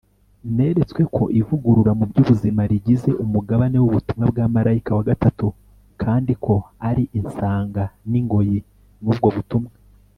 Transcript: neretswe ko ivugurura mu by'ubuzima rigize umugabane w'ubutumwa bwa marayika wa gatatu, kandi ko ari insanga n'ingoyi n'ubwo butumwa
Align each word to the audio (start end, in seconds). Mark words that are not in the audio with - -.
neretswe 0.55 1.01
ko 1.15 1.23
ivugurura 1.39 1.91
mu 1.99 2.05
by'ubuzima 2.09 2.61
rigize 2.71 3.09
umugabane 3.23 3.77
w'ubutumwa 3.79 4.25
bwa 4.31 4.45
marayika 4.55 4.91
wa 4.97 5.05
gatatu, 5.09 5.45
kandi 6.01 6.31
ko 6.45 6.55
ari 6.89 7.03
insanga 7.19 7.83
n'ingoyi 8.09 8.59
n'ubwo 9.03 9.29
butumwa 9.37 9.71